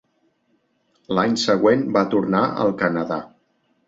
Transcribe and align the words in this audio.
L'any 1.17 1.35
següent 1.41 1.83
va 1.97 2.03
tornar 2.13 2.41
al 2.65 2.73
Canadà. 2.81 3.21